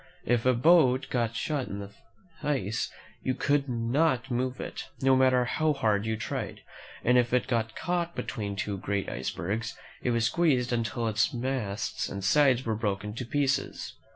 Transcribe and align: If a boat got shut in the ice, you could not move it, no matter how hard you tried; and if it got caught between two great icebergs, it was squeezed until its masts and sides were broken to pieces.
If 0.25 0.47
a 0.47 0.55
boat 0.55 1.05
got 1.11 1.35
shut 1.35 1.67
in 1.67 1.77
the 1.77 1.91
ice, 2.41 2.91
you 3.21 3.35
could 3.35 3.69
not 3.69 4.31
move 4.31 4.59
it, 4.59 4.89
no 4.99 5.15
matter 5.15 5.45
how 5.45 5.73
hard 5.73 6.07
you 6.07 6.17
tried; 6.17 6.61
and 7.03 7.19
if 7.19 7.33
it 7.33 7.45
got 7.45 7.75
caught 7.75 8.15
between 8.15 8.55
two 8.55 8.79
great 8.79 9.07
icebergs, 9.07 9.77
it 10.01 10.09
was 10.09 10.25
squeezed 10.25 10.73
until 10.73 11.07
its 11.07 11.35
masts 11.35 12.09
and 12.09 12.23
sides 12.23 12.65
were 12.65 12.73
broken 12.73 13.13
to 13.13 13.23
pieces. 13.25 13.93